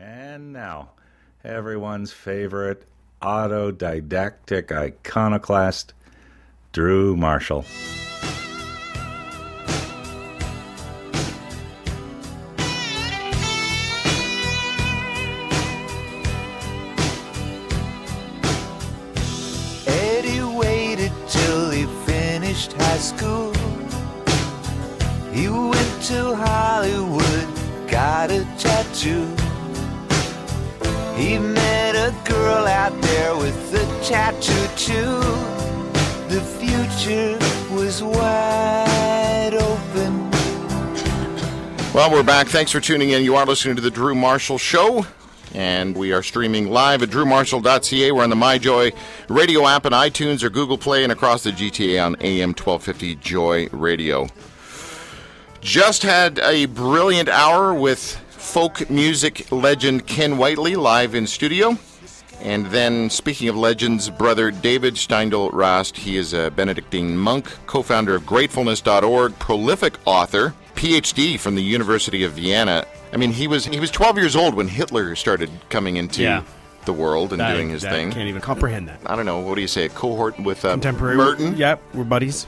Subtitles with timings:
[0.00, 0.92] And now,
[1.44, 2.86] everyone's favorite
[3.20, 5.92] autodidactic iconoclast,
[6.72, 7.66] Drew Marshall.
[41.92, 42.46] Well, we're back.
[42.46, 43.24] Thanks for tuning in.
[43.24, 45.04] You are listening to the Drew Marshall Show,
[45.52, 48.12] and we are streaming live at drewmarshall.ca.
[48.12, 48.94] We're on the MyJoy
[49.28, 53.68] radio app and iTunes or Google Play and across the GTA on AM 1250 Joy
[53.72, 54.28] Radio.
[55.60, 61.76] Just had a brilliant hour with folk music legend Ken Whiteley live in studio.
[62.40, 65.96] And then, speaking of legends, brother David Steindl Rast.
[65.96, 72.24] He is a Benedictine monk, co founder of Gratefulness.org, prolific author, PhD from the University
[72.24, 72.86] of Vienna.
[73.12, 76.42] I mean, he was he was 12 years old when Hitler started coming into Yeah.
[76.84, 78.12] the world and That- doing his that thing.
[78.12, 79.00] Can't even comprehend that.
[79.06, 81.16] I don't know, what do you say, a cohort with uh, Contemporary.
[81.16, 81.56] Merton?
[81.56, 82.46] Yep, we're buddies.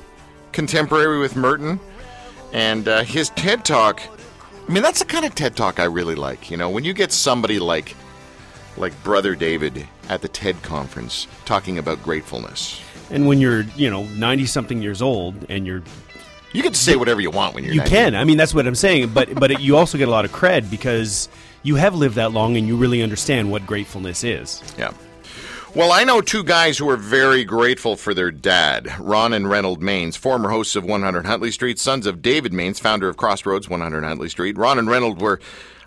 [0.52, 1.80] contemporary with Merton,
[2.52, 4.00] and uh, his TED Talk.
[4.68, 6.50] I mean, that's the kind of TED Talk I really like.
[6.50, 7.94] You know, when you get somebody like
[8.78, 12.80] like Brother David at the TED conference talking about gratefulness.
[13.10, 15.82] And when you're, you know, ninety something years old, and you're,
[16.52, 17.90] You get to say whatever you want when you're you 90.
[17.90, 18.14] can.
[18.14, 19.10] I mean, that's what I'm saying.
[19.14, 21.28] But but it, you also get a lot of cred because
[21.62, 24.62] you have lived that long, and you really understand what gratefulness is.
[24.76, 24.92] Yeah.
[25.74, 29.80] Well, I know two guys who are very grateful for their dad, Ron and Reynold
[29.80, 34.04] Mainse, former hosts of 100 Huntley Street, sons of David Mainse, founder of Crossroads 100
[34.04, 34.58] Huntley Street.
[34.58, 35.40] Ron and Reynold were,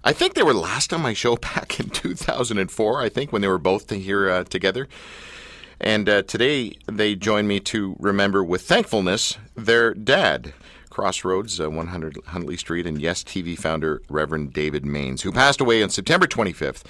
[0.04, 3.48] I think they were last on my show back in 2004, I think, when they
[3.48, 4.88] were both to here uh, together.
[5.80, 10.54] And uh, today they join me to remember with thankfulness their dad,
[10.90, 15.84] Crossroads, uh, 100 Huntley Street, and Yes TV founder Reverend David Mainse, who passed away
[15.84, 16.84] on September 25th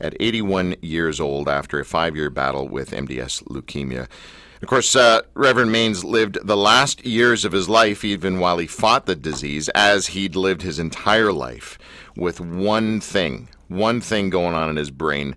[0.00, 4.08] at 81 years old after a five year battle with MDS leukemia.
[4.60, 8.68] Of course, uh, Reverend Mainse lived the last years of his life, even while he
[8.68, 11.78] fought the disease, as he'd lived his entire life,
[12.14, 15.34] with one thing, one thing going on in his brain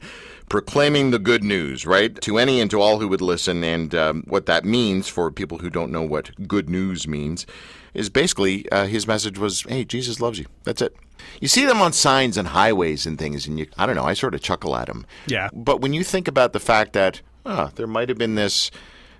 [0.50, 2.20] proclaiming the good news, right?
[2.22, 3.64] To any and to all who would listen.
[3.64, 7.46] And um, what that means for people who don't know what good news means
[7.94, 10.46] is basically uh, his message was, hey, Jesus loves you.
[10.64, 10.96] That's it.
[11.42, 14.14] You see them on signs and highways and things, and you, I don't know, I
[14.14, 15.06] sort of chuckle at them.
[15.28, 15.50] Yeah.
[15.54, 18.70] But when you think about the fact that, oh, there might have been this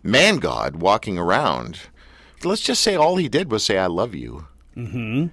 [0.04, 1.80] man god walking around,
[2.44, 4.46] let's just say all he did was say, I love you.
[4.76, 5.28] Mm-hmm.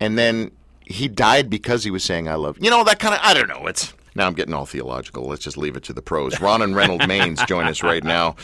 [0.00, 0.50] And then
[0.86, 2.64] he died because he was saying, I love you.
[2.64, 3.66] You know, that kind of, I don't know.
[3.66, 5.24] It's, now I'm getting all theological.
[5.28, 6.40] Let's just leave it to the pros.
[6.40, 8.36] Ron and Reynold Mainse join us right now.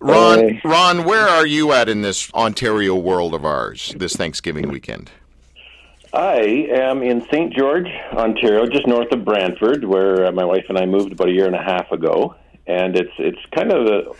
[0.00, 0.60] Ron, Hey.
[0.64, 5.10] Ron, where are you at in this Ontario world of ours this Thanksgiving weekend?
[6.12, 7.54] I am in St.
[7.54, 11.32] George, Ontario, just north of Brantford, where uh, my wife and I moved about a
[11.32, 12.34] year and a half ago.
[12.66, 14.12] And it's it's kind of a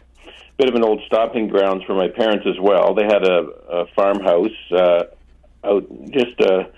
[0.56, 2.94] bit of an old stopping grounds for my parents as well.
[2.94, 5.04] They had a, a farmhouse uh,
[5.64, 6.70] out just a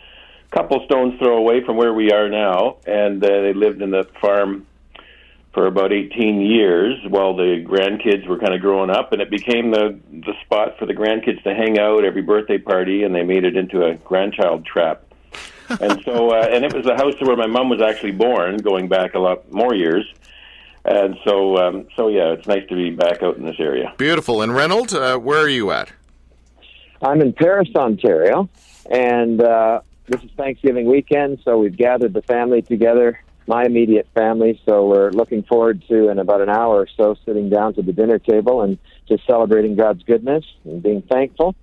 [0.54, 4.04] couple stones throw away from where we are now, and uh, they lived in the
[4.20, 4.66] farm
[5.52, 9.70] for about 18 years while the grandkids were kind of growing up, and it became
[9.70, 13.44] the the spot for the grandkids to hang out every birthday party, and they made
[13.44, 15.02] it into a grandchild trap.
[15.80, 18.88] and so, uh, and it was the house where my mom was actually born, going
[18.88, 20.04] back a lot more years.
[20.84, 23.94] And so, um, so yeah, it's nice to be back out in this area.
[23.96, 24.42] Beautiful.
[24.42, 25.90] And Reynold, uh, where are you at?
[27.00, 28.50] I'm in Paris, Ontario,
[28.90, 34.60] and uh, this is Thanksgiving weekend, so we've gathered the family together, my immediate family.
[34.66, 37.92] So we're looking forward to, in about an hour or so, sitting down to the
[37.92, 38.78] dinner table and
[39.08, 41.54] just celebrating God's goodness and being thankful.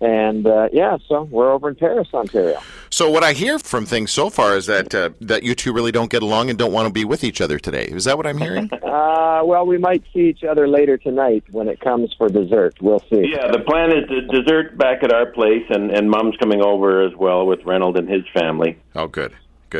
[0.00, 2.60] And uh, yeah, so we're over in Paris, Ontario.
[2.90, 5.92] So what I hear from things so far is that uh, that you two really
[5.92, 7.84] don't get along and don't want to be with each other today.
[7.84, 8.70] Is that what I'm hearing?
[8.96, 12.74] Uh, well, we might see each other later tonight when it comes for dessert.
[12.80, 13.26] We'll see.
[13.30, 17.02] Yeah, the plan is the dessert back at our place, and and mom's coming over
[17.02, 18.78] as well with Reynolds and his family.
[18.94, 19.34] oh, good,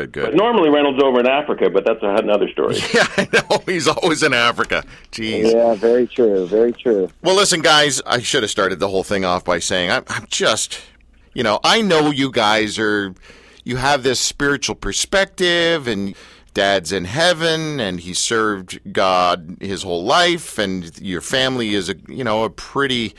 [0.05, 0.37] good, But good.
[0.37, 2.75] normally Reynolds over in Africa, but that's another story.
[2.93, 3.63] Yeah, I know.
[3.65, 4.83] He's always in Africa.
[5.11, 5.51] Jeez.
[5.53, 6.45] Yeah, very true.
[6.47, 7.09] Very true.
[7.21, 10.25] Well, listen, guys, I should have started the whole thing off by saying I'm, I'm
[10.29, 10.79] just,
[11.33, 13.13] you know, I know you guys are,
[13.63, 16.15] you have this spiritual perspective, and
[16.53, 21.95] dad's in heaven, and he served God his whole life, and your family is a,
[22.07, 23.13] you know, a pretty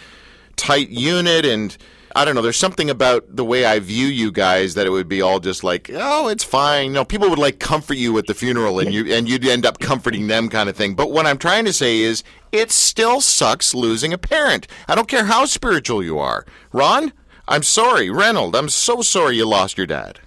[0.57, 1.77] tight unit, and
[2.15, 2.43] I don't know.
[2.43, 5.63] There's something about the way I view you guys that it would be all just
[5.63, 6.93] like, oh, it's fine.
[6.93, 9.79] No, people would like comfort you at the funeral, and you and you'd end up
[9.79, 10.95] comforting them, kind of thing.
[10.95, 12.23] But what I'm trying to say is,
[12.53, 14.67] it still sucks losing a parent.
[14.89, 16.47] I don't care how spiritual you are.
[16.73, 17.13] Ron,
[17.47, 18.11] I'm sorry.
[18.11, 20.21] Reynold, I'm so sorry you lost your dad.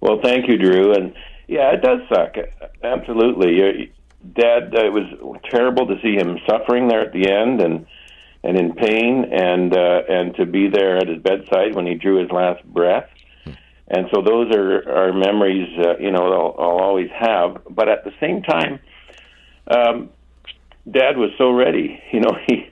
[0.00, 0.92] Well, thank you, Drew.
[0.94, 1.14] And
[1.48, 2.36] yeah, it does suck.
[2.82, 3.56] Absolutely.
[3.56, 3.72] Your
[4.32, 7.86] Dad, it was terrible to see him suffering there at the end and
[8.44, 12.20] and in pain, and uh, and to be there at his bedside when he drew
[12.20, 13.08] his last breath.
[13.88, 17.62] And so those are are memories, uh, you know, I'll, I'll always have.
[17.70, 18.80] But at the same time,
[19.66, 20.10] um,
[20.90, 22.00] Dad was so ready.
[22.12, 22.70] You know, he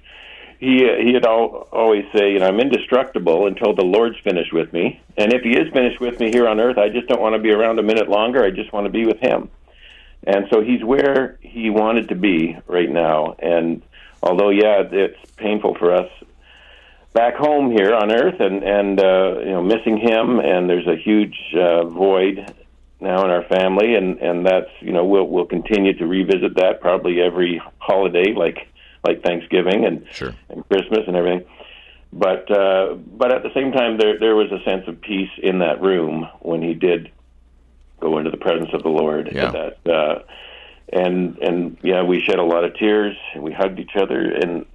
[0.61, 5.01] he he'd al- always say, you know, I'm indestructible until the Lord's finished with me.
[5.17, 7.43] And if He is finished with me here on earth, I just don't want to
[7.43, 8.45] be around a minute longer.
[8.45, 9.51] I just want to be with Him.
[10.25, 13.35] And so he's where he wanted to be right now.
[13.41, 13.83] And
[14.23, 16.11] although, yeah, it's painful for us
[17.13, 20.97] back home here on Earth, and and uh, you know, missing him, and there's a
[20.97, 22.53] huge uh, void
[23.01, 26.81] now in our family, and and that's you know we'll we'll continue to revisit that
[26.81, 28.69] probably every holiday, like
[29.05, 30.35] like Thanksgiving and Sure.
[30.49, 31.45] and Christmas and everything.
[32.13, 35.59] But uh, but at the same time, there there was a sense of peace in
[35.61, 37.11] that room when he did
[38.01, 39.31] go into the presence of the Lord.
[39.33, 39.51] Yeah.
[39.51, 40.19] That uh,
[40.93, 44.21] and and yeah, we shed a lot of tears and we hugged each other.
[44.21, 44.67] And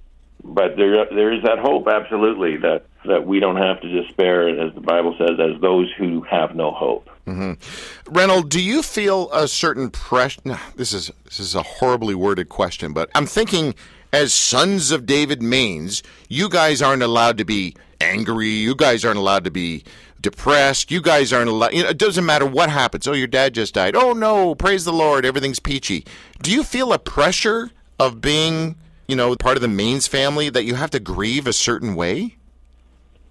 [0.44, 4.74] but there there is that hope, absolutely, that that we don't have to despair, as
[4.74, 7.08] the Bible says, as those who have no hope.
[7.26, 8.12] Mm-hmm.
[8.12, 10.58] Reynold, do you feel a certain pressure?
[10.76, 13.74] This is this is a horribly worded question, but I'm thinking,
[14.12, 18.48] as sons of David Mainse, you guys aren't allowed to be angry.
[18.48, 19.84] You guys aren't allowed to be
[20.20, 20.90] depressed.
[20.90, 21.72] You guys aren't allowed.
[21.72, 23.06] You know, it doesn't matter what happens.
[23.06, 23.94] Oh, your dad just died.
[23.96, 26.04] Oh no, praise the Lord, everything's peachy.
[26.42, 28.76] Do you feel a pressure of being,
[29.06, 32.36] you know, part of the Mainse family that you have to grieve a certain way?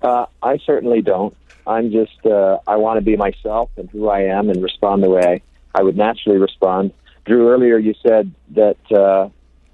[0.01, 1.35] Uh, I certainly don't.
[1.65, 5.09] I'm just, uh, I want to be myself and who I am and respond the
[5.09, 5.41] way
[5.75, 6.93] I, I would naturally respond.
[7.25, 9.29] Drew, earlier you said that uh,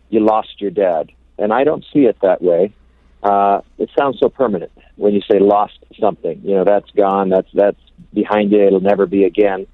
[0.09, 2.73] you lost your dad, and I don't see it that way.
[3.21, 6.41] Uh, it sounds so permanent when you say lost something.
[6.43, 7.79] You know, that's gone, that's, that's
[8.13, 9.67] behind you, it'll never be again.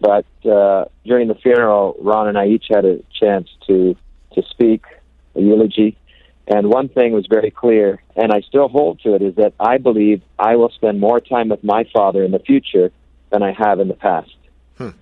[0.00, 3.96] But uh, during the funeral, Ron and I each had a chance to,
[4.34, 4.82] to speak
[5.34, 5.96] a eulogy.
[6.46, 9.78] And one thing was very clear, and I still hold to it, is that I
[9.78, 12.90] believe I will spend more time with my father in the future
[13.30, 14.34] than I have in the past.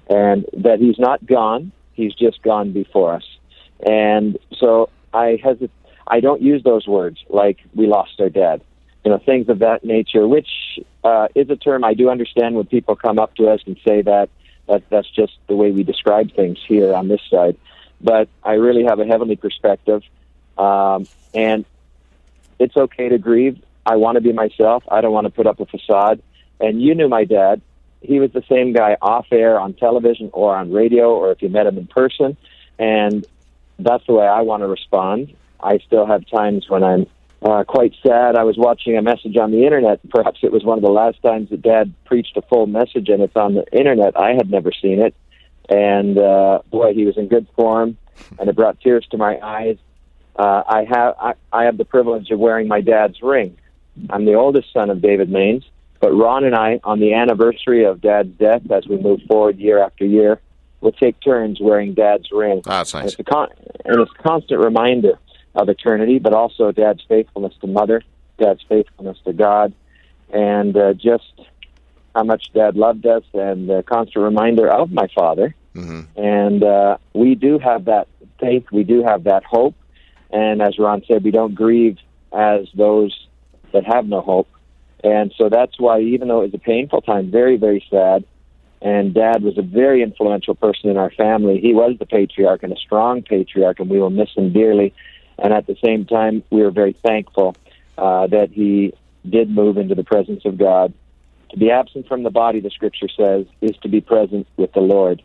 [0.08, 3.24] And that he's not gone, he's just gone before us.
[3.84, 5.70] And so I hesit-
[6.06, 8.60] I don't use those words like we lost our dad.
[9.04, 10.48] You know, things of that nature, which
[11.02, 14.02] uh, is a term I do understand when people come up to us and say
[14.02, 14.30] that,
[14.68, 17.56] that that's just the way we describe things here on this side.
[18.00, 20.02] But I really have a heavenly perspective.
[20.56, 21.64] Um, and
[22.58, 23.62] it's okay to grieve.
[23.84, 24.84] I want to be myself.
[24.88, 26.22] I don't want to put up a facade.
[26.60, 27.60] And you knew my dad.
[28.00, 31.48] He was the same guy off air on television or on radio or if you
[31.48, 32.36] met him in person.
[32.78, 33.26] And
[33.78, 35.34] that's the way I want to respond.
[35.60, 37.06] I still have times when I'm
[37.44, 38.36] uh, quite sad.
[38.36, 40.00] I was watching a message on the internet.
[40.10, 43.22] Perhaps it was one of the last times that Dad preached a full message, and
[43.22, 44.16] it's on the internet.
[44.18, 45.14] I had never seen it,
[45.68, 47.96] and uh, boy, he was in good form,
[48.38, 49.76] and it brought tears to my eyes.
[50.36, 53.56] Uh, I have I, I have the privilege of wearing my dad's ring.
[54.08, 55.64] I'm the oldest son of David Mainse,
[56.00, 59.82] but Ron and I, on the anniversary of Dad's death, as we move forward year
[59.82, 60.40] after year,
[60.80, 62.62] will take turns wearing Dad's ring.
[62.66, 63.12] Ah, that's And nice.
[63.12, 63.50] it's a con-
[63.84, 65.18] and it's a constant reminder
[65.54, 68.02] of eternity, but also Dad's faithfulness to Mother,
[68.38, 69.74] Dad's faithfulness to God,
[70.32, 71.32] and uh, just
[72.14, 75.54] how much Dad loved us, and a constant reminder of my father.
[75.74, 76.18] Mm-hmm.
[76.18, 78.08] And uh, we do have that
[78.40, 79.74] faith, we do have that hope,
[80.30, 81.98] and as Ron said, we don't grieve
[82.32, 83.28] as those
[83.72, 84.48] that have no hope.
[85.04, 88.24] And so that's why, even though it was a painful time, very, very sad,
[88.80, 91.60] and Dad was a very influential person in our family.
[91.60, 94.92] He was the patriarch and a strong patriarch, and we will miss him dearly.
[95.38, 97.56] And at the same time, we are very thankful
[97.98, 98.92] uh, that he
[99.28, 100.92] did move into the presence of God.
[101.50, 104.80] To be absent from the body, the Scripture says, is to be present with the
[104.80, 105.22] Lord.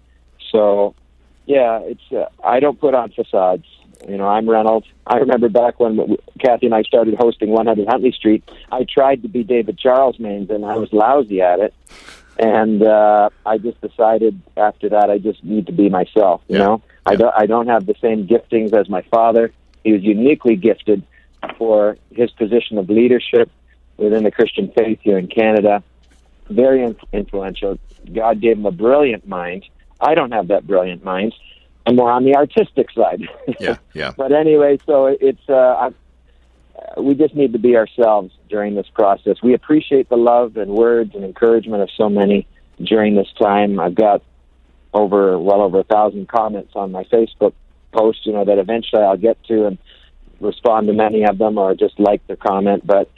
[0.51, 0.93] So,
[1.45, 2.01] yeah, it's.
[2.11, 3.65] Uh, I don't put on facades.
[4.07, 4.85] You know, I'm Reynolds.
[5.05, 8.43] I remember back when Kathy and I started hosting 100 Huntley Street.
[8.71, 11.73] I tried to be David Charles Mainse, and I was lousy at it.
[12.37, 16.41] And uh, I just decided after that I just need to be myself.
[16.47, 16.63] You Yeah.
[16.63, 17.33] know, I don't.
[17.35, 19.51] I don't have the same giftings as my father.
[19.83, 21.03] He was uniquely gifted
[21.57, 23.49] for his position of leadership
[23.97, 25.83] within the Christian faith here in Canada.
[26.49, 27.77] Very influential.
[28.13, 29.65] God gave him a brilliant mind.
[29.99, 31.33] I don't have that brilliant mind.
[31.85, 33.21] I'm more on the artistic side.
[33.59, 34.11] Yeah, yeah.
[34.15, 39.37] but anyway, so it's uh, I, we just need to be ourselves during this process.
[39.41, 42.45] We appreciate the love and words and encouragement of so many
[42.83, 43.79] during this time.
[43.79, 44.21] I've got
[44.93, 47.53] over well over a thousand comments on my Facebook
[47.91, 49.77] post, you know, that eventually I'll get to and
[50.39, 52.85] respond to many of them or just like the comment.
[52.85, 53.09] But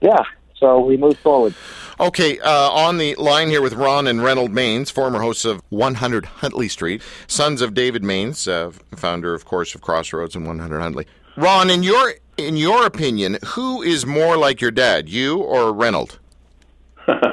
[0.00, 0.24] yeah,
[0.58, 1.54] so we move forward.
[1.98, 6.26] Okay, uh, on the line here with Ron and Reynold Mainse, former hosts of 100
[6.26, 11.06] Huntley Street, sons of David Mainse, uh, founder, of course, of Crossroads and 100 Huntley.
[11.36, 16.18] Ron, in your in your opinion, who is more like your dad, you or Reynold?
[17.06, 17.24] That's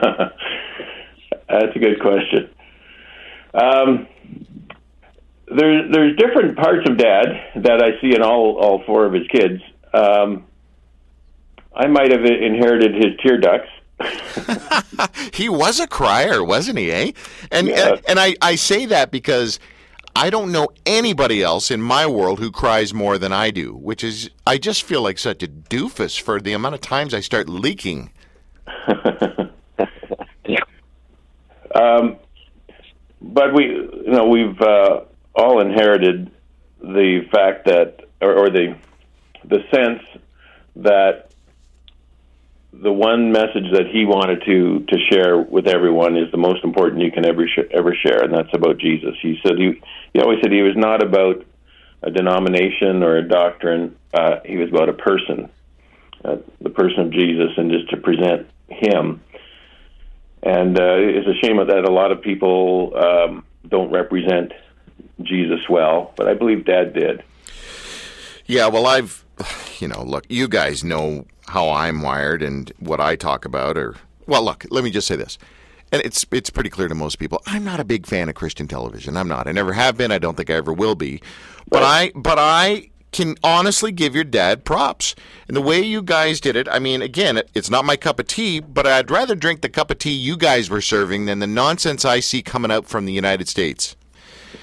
[1.76, 2.50] a good question.
[3.54, 4.08] Um,
[5.48, 9.28] there's there's different parts of Dad that I see in all all four of his
[9.28, 9.62] kids.
[9.94, 10.46] Um,
[11.76, 13.70] I might have inherited his tear ducts.
[15.34, 16.92] he was a crier, wasn't he?
[16.92, 17.12] Eh?
[17.52, 17.90] And Yeah.
[17.90, 19.60] and, and I, I say that because
[20.16, 24.04] I don't know anybody else in my world who cries more than I do, which
[24.04, 27.50] is I just feel like such a doofus for the amount of times I start
[27.50, 28.12] leaking.
[31.76, 32.18] Um,
[33.22, 35.02] but we, you know, we've uh,
[35.36, 36.32] all inherited
[36.82, 38.76] the fact that, or, or the
[39.46, 40.02] the sense
[40.78, 41.32] that
[42.72, 47.02] the one message that he wanted to to share with everyone is the most important
[47.02, 49.16] you can ever sh- ever share, and that's about Jesus.
[49.22, 49.82] He said he
[50.14, 51.46] he always said he was not about
[52.02, 53.96] a denomination or a doctrine.
[54.14, 55.50] Uh, he was about a person,
[56.26, 59.22] uh, the person of Jesus, and just to present him.
[60.42, 64.52] And uh, it's a shame that a lot of people um, don't represent
[65.24, 67.24] Jesus well, but I believe Dad did.
[68.46, 69.26] Yeah, well, I've,
[69.80, 73.78] you know, look, you guys know how I'm wired and what I talk about.
[73.78, 73.96] Or,
[74.28, 75.38] well, look, let me just say this,
[75.92, 77.42] and it's it's pretty clear to most people.
[77.46, 79.16] I'm not a big fan of Christian television.
[79.16, 79.48] I'm not.
[79.48, 80.12] I never have been.
[80.12, 81.22] I don't think I ever will be.
[81.70, 85.16] But I, but I can honestly give your dad props.
[85.48, 88.20] And the way you guys did it, I mean, again, it, it's not my cup
[88.20, 91.40] of tea, but I'd rather drink the cup of tea you guys were serving than
[91.40, 93.96] the nonsense I see coming out from the United States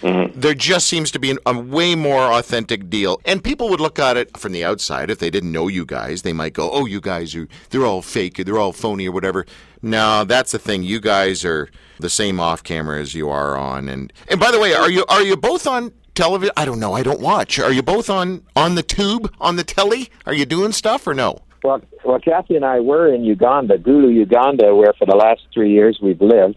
[0.03, 3.21] there just seems to be an, a way more authentic deal.
[3.25, 6.23] And people would look at it from the outside if they didn't know you guys.
[6.23, 9.13] They might go, "Oh, you guys are they're all fake, or they're all phony, or
[9.13, 9.47] whatever."
[9.83, 10.83] No, that's the thing.
[10.83, 13.89] You guys are the same off camera as you are on.
[13.89, 16.53] And and by the way, are you are you both on television?
[16.57, 16.95] I don't know.
[16.95, 17.59] I don't watch.
[17.59, 20.11] Are you both on on the tube on the telly?
[20.27, 21.39] Are you doing stuff or no?
[21.63, 25.73] Well, well, Kathy and I were in Uganda, Gulu, Uganda, where for the last three
[25.73, 26.57] years we've lived.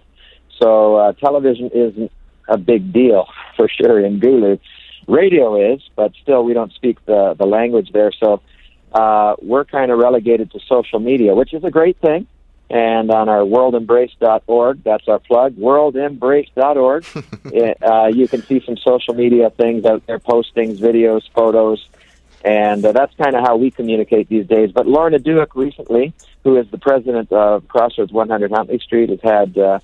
[0.61, 2.11] So uh, television isn't
[2.47, 4.59] a big deal for sure in Gulu.
[5.07, 8.11] Radio is, but still we don't speak the the language there.
[8.11, 8.41] So
[8.93, 12.27] uh, we're kind of relegated to social media, which is a great thing.
[12.69, 17.05] And on our worldembrace.org, that's our plug, worldembrace.org,
[17.45, 21.85] it, uh, you can see some social media things out there, postings, videos, photos,
[22.43, 24.71] and uh, that's kind of how we communicate these days.
[24.71, 29.57] But Lorna Dueck recently, who is the president of Crossroads 100 Huntley Street, has had
[29.57, 29.79] uh,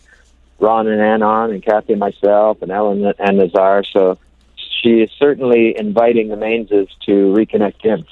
[0.59, 3.83] Ron and Ann on, and Kathy and myself, and Ellen and Nazar.
[3.83, 4.17] So
[4.55, 8.05] she is certainly inviting the Mainses to reconnect him.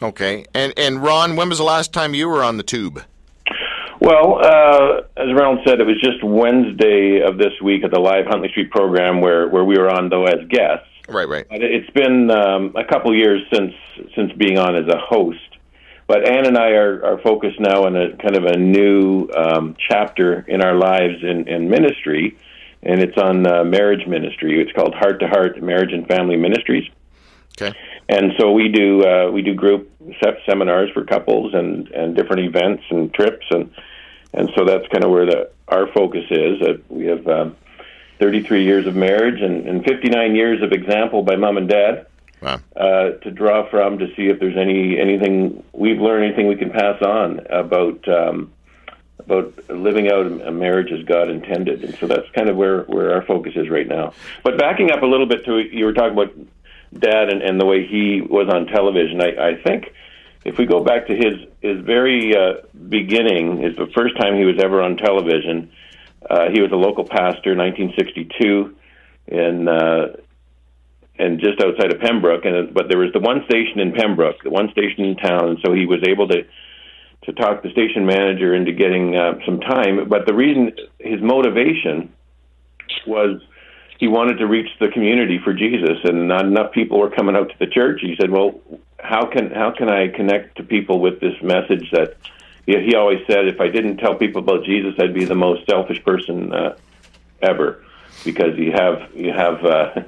[0.00, 0.44] Okay.
[0.54, 3.02] And and Ron, when was the last time you were on the tube?
[4.00, 8.26] Well, uh, as Reynolds said, it was just Wednesday of this week at the live
[8.26, 10.86] Huntley Street program where, where we were on, though, as guests.
[11.08, 11.46] Right, right.
[11.48, 13.74] But It's been um, a couple years since
[14.14, 15.47] since being on as a host.
[16.08, 19.76] But Ann and I are, are focused now on a kind of a new um,
[19.78, 22.38] chapter in our lives in, in ministry,
[22.82, 24.60] and it's on uh, marriage ministry.
[24.60, 26.90] It's called Heart to Heart Marriage and Family Ministries.
[27.60, 27.76] Okay.
[28.08, 32.42] And so we do uh, we do group se- seminars for couples and, and different
[32.42, 33.70] events and trips and
[34.32, 36.62] and so that's kind of where the our focus is.
[36.62, 37.56] Uh, we have um,
[38.18, 42.06] 33 years of marriage and, and 59 years of example by mom and dad
[42.40, 42.60] Wow.
[42.76, 46.70] uh, to draw from to see if there's any anything we've learned anything we can
[46.70, 48.52] pass on about um,
[49.18, 53.14] about living out a marriage as God intended, and so that's kind of where where
[53.14, 54.12] our focus is right now.
[54.42, 56.34] But backing up a little bit to you were talking about
[56.96, 59.20] Dad and, and the way he was on television.
[59.20, 59.92] I, I think
[60.44, 64.44] if we go back to his his very uh, beginning, is the first time he
[64.44, 65.70] was ever on television.
[66.28, 68.76] Uh, he was a local pastor, 1962,
[69.28, 70.16] in uh,
[71.18, 74.50] and just outside of Pembroke, and but there was the one station in Pembroke, the
[74.50, 76.44] one station in town, and so he was able to
[77.24, 80.08] to talk the station manager into getting uh, some time.
[80.08, 82.12] But the reason his motivation
[83.06, 83.42] was
[83.98, 87.50] he wanted to reach the community for Jesus, and not enough people were coming out
[87.50, 88.00] to the church.
[88.00, 88.60] He said, "Well,
[88.98, 92.16] how can how can I connect to people with this message that?"
[92.66, 96.04] He always said, "If I didn't tell people about Jesus, I'd be the most selfish
[96.04, 96.76] person uh,
[97.42, 97.82] ever,"
[98.24, 99.64] because you have you have.
[99.64, 100.02] Uh,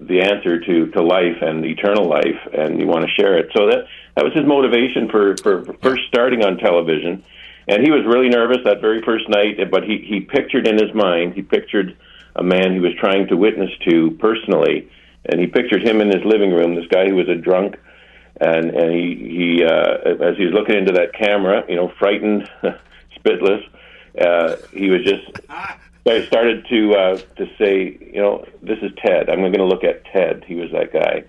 [0.00, 3.50] the answer to to life and eternal life, and you want to share it.
[3.54, 7.22] So that that was his motivation for for first starting on television.
[7.68, 10.92] And he was really nervous that very first night, but he he pictured in his
[10.94, 11.96] mind, he pictured
[12.36, 14.88] a man he was trying to witness to personally,
[15.26, 17.76] and he pictured him in his living room, this guy who was a drunk,
[18.40, 22.48] and and he he uh, as he was looking into that camera, you know, frightened,
[23.18, 23.62] spitless,
[24.20, 25.40] uh, he was just.
[26.06, 29.28] I started to uh, to say, you know, this is Ted.
[29.28, 30.44] I'm going to look at Ted.
[30.46, 31.24] He was that guy,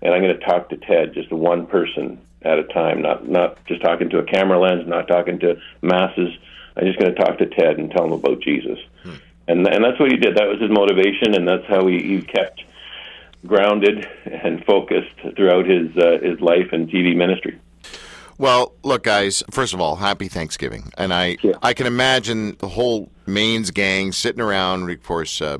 [0.00, 3.64] and I'm going to talk to Ted, just one person at a time, not not
[3.66, 6.30] just talking to a camera lens, not talking to masses.
[6.76, 9.14] I'm just going to talk to Ted and tell him about Jesus, hmm.
[9.48, 10.36] and and that's what he did.
[10.36, 12.62] That was his motivation, and that's how he, he kept
[13.44, 17.58] grounded and focused throughout his uh, his life and TV ministry.
[18.38, 19.42] Well, look, guys.
[19.50, 21.52] First of all, happy Thanksgiving, and I yeah.
[21.62, 24.90] I can imagine the whole Mainse gang sitting around.
[24.90, 25.58] Of course, uh,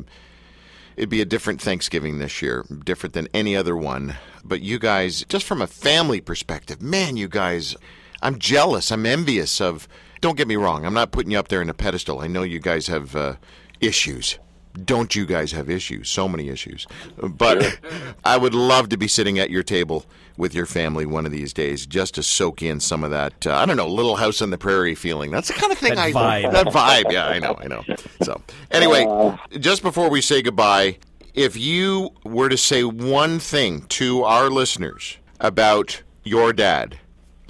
[0.97, 4.16] it'd be a different Thanksgiving this year, different than any other one.
[4.45, 7.76] But you guys, just from a family perspective, man, you guys,
[8.23, 8.90] I'm jealous.
[8.90, 9.88] I'm envious of.
[10.21, 10.87] Don't get me wrong.
[10.87, 12.21] I'm not putting you up there in a pedestal.
[12.21, 13.35] I know you guys have uh,
[13.81, 14.38] issues
[14.85, 16.09] don't you guys have issues?
[16.09, 16.87] So many issues.
[17.23, 17.79] But
[18.25, 20.05] I would love to be sitting at your table
[20.37, 23.55] with your family one of these days just to soak in some of that, uh,
[23.55, 25.31] I don't know, little house on the prairie feeling.
[25.31, 26.52] That's the kind of thing that I vibe.
[26.52, 27.12] That vibe.
[27.12, 27.85] Yeah, I know, I know.
[28.23, 29.37] So, anyway, Uh.
[29.59, 30.99] just before we say goodbye,
[31.35, 36.99] if you were to say one thing to our listeners about your dad,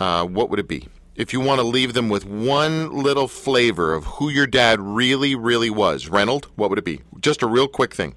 [0.00, 0.88] uh, what would it be?
[1.14, 5.34] If you want to leave them with one little flavor of who your dad really,
[5.34, 7.02] really was, Reynold, what would it be?
[7.20, 8.14] Just a real quick thing.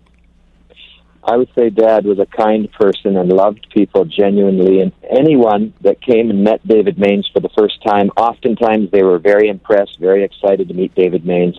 [1.21, 4.79] I would say Dad was a kind person and loved people genuinely.
[4.79, 9.19] And anyone that came and met David Mainse for the first time, oftentimes they were
[9.19, 11.57] very impressed, very excited to meet David Mainse,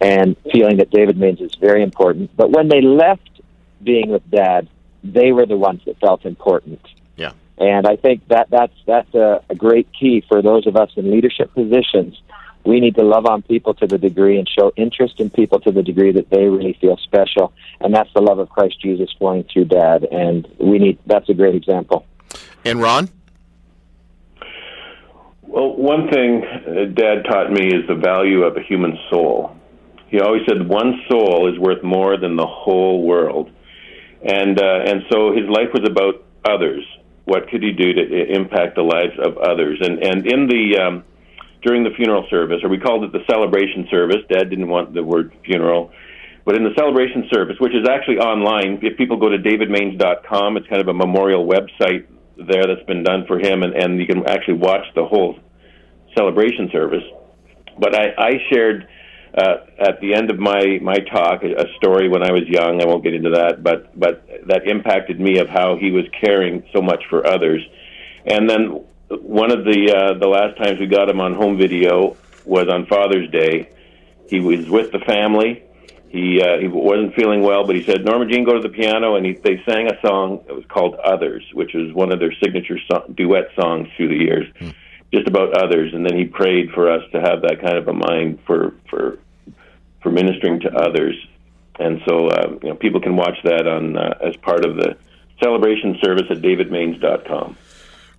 [0.00, 2.30] and feeling that David Mainse is very important.
[2.36, 3.40] But when they left
[3.82, 4.68] being with Dad,
[5.02, 6.80] they were the ones that felt important.
[7.16, 7.32] Yeah.
[7.58, 11.10] And I think that that's that's a, a great key for those of us in
[11.10, 12.20] leadership positions.
[12.64, 15.70] We need to love on people to the degree and show interest in people to
[15.70, 19.44] the degree that they really feel special, and that's the love of Christ Jesus flowing
[19.44, 20.04] through Dad.
[20.04, 22.04] And we need that's a great example.
[22.64, 23.08] And Ron?
[25.42, 29.56] Well, one thing uh, Dad taught me is the value of a human soul.
[30.08, 33.50] He always said one soul is worth more than the whole world,
[34.22, 36.84] and uh, and so his life was about others.
[37.26, 39.78] What could he do to impact the lives of others?
[39.82, 41.04] And and in the um,
[41.62, 44.22] during the funeral service, or we called it the celebration service.
[44.30, 45.90] Dad didn't want the word funeral,
[46.44, 50.66] but in the celebration service, which is actually online, if people go to davidmainse.com, it's
[50.68, 54.24] kind of a memorial website there that's been done for him, and, and you can
[54.28, 55.38] actually watch the whole
[56.16, 57.02] celebration service.
[57.78, 58.86] But I, I shared
[59.36, 62.80] uh, at the end of my my talk a, story when I was young.
[62.80, 66.64] I won't get into that, but but that impacted me of how he was caring
[66.72, 67.62] so much for others.
[68.24, 72.16] And then one of the uh, the last times we got him on home video
[72.44, 73.70] was on Father's Day.
[74.28, 75.62] He was with the family.
[76.08, 79.16] He uh, he wasn't feeling well, but he said, "Norma Jean, go to the piano,"
[79.16, 82.32] and he, they sang a song that was called "Others," which was one of their
[82.42, 84.46] signature so- duet songs through the years,
[85.12, 85.92] just about others.
[85.92, 89.18] And then he prayed for us to have that kind of a mind for for
[90.06, 91.16] for ministering to others.
[91.80, 94.96] And so, uh, you know, people can watch that on uh, as part of the
[95.42, 97.56] celebration service at davidmainse.com.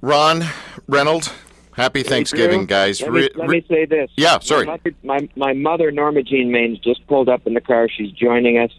[0.02, 0.44] Ron,
[0.88, 1.32] Reynolds,
[1.72, 3.02] happy Thanksgiving, Drew, guys.
[3.02, 4.12] Let me, Re- let re- me say this.
[4.18, 4.66] Yeah, sorry.
[4.66, 7.88] My mother, my, my mother, Norma Jean Mainse, just pulled up in the car.
[7.88, 8.72] She's joining us.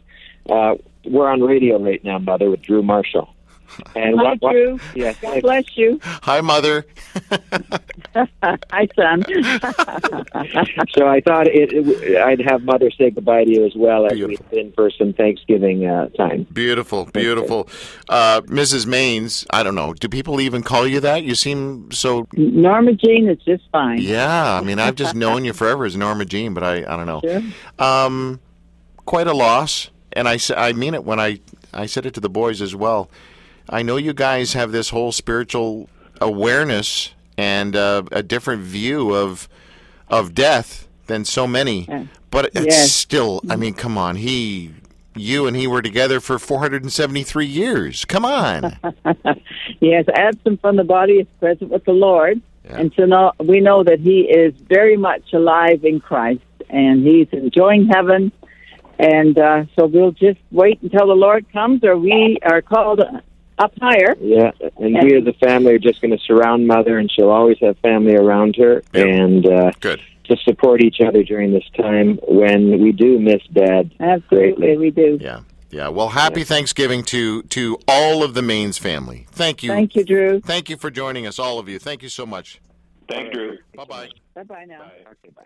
[0.46, 0.74] Uh,
[1.06, 3.34] we're on radio right now, Mother, with Drew Marshall.
[3.94, 4.80] And Hi, what, what, Drew.
[4.94, 6.00] Yes, God bless you.
[6.02, 6.84] Hi, Mother.
[8.42, 9.24] Hi, son.
[10.90, 14.12] so I thought it, it, I'd have Mother say goodbye to you as well as
[14.12, 14.46] Beautiful.
[14.52, 16.46] we in person Thanksgiving uh, time.
[16.52, 17.68] Beautiful, beautiful.
[18.08, 18.86] Uh, Mrs.
[18.86, 19.94] Mainse, I don't know.
[19.94, 21.24] Do people even call you that?
[21.24, 22.26] You seem so.
[22.32, 24.00] Norma Jean is just fine.
[24.00, 27.06] Yeah, I mean, I've just known you forever as Norma Jean, but I, I don't
[27.06, 27.20] know.
[27.20, 27.42] Sure.
[27.78, 28.40] Um,
[29.04, 31.40] quite a loss, and I, I mean it when I,
[31.72, 33.10] I said it to the boys as well.
[33.68, 35.88] I know you guys have this whole spiritual
[36.20, 39.48] awareness and uh, a different view of
[40.08, 42.04] of death than so many, Yeah.
[42.30, 42.92] but it's Yes.
[42.92, 43.42] still.
[43.50, 44.70] I mean, come on, he.
[45.14, 48.04] You and he were together for 473 years.
[48.04, 48.76] Come on.
[49.80, 52.40] Yes, absent from the body is present with the Lord.
[52.64, 52.78] Yeah.
[52.78, 57.28] And so now we know that he is very much alive in Christ and he's
[57.32, 58.32] enjoying heaven.
[58.98, 63.00] And uh, so we'll just wait until the Lord comes or we are called
[63.58, 64.14] up higher.
[64.20, 67.58] Yeah, and we as a family are just going to surround Mother, and she'll always
[67.60, 69.06] have family around her, Yep.
[69.06, 70.00] and uh, Good.
[70.24, 73.90] to support each other during this time when we do miss Dad.
[74.00, 74.76] Absolutely, Greatly.
[74.76, 75.18] we do.
[75.20, 75.40] Yeah.
[75.70, 75.88] Yeah.
[75.88, 79.26] Well, happy Thanksgiving to to all of the Mainse family.
[79.32, 79.70] Thank you.
[79.70, 80.40] Thank you, Drew.
[80.40, 81.78] Thank you for joining us, all of you.
[81.78, 82.60] Thank you so much.
[83.10, 83.58] Thanks, Drew.
[83.76, 84.08] Bye bye.
[84.34, 84.78] Bye bye now.
[84.78, 84.92] Bye.
[85.12, 85.42] Okay, bye.